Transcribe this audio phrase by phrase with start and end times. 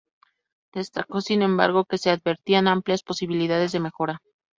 [0.73, 4.19] Destacó sin embargo que se advertían amplias posibilidades de mejora.